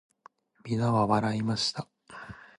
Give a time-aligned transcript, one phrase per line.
[0.63, 1.87] 皆は笑いました。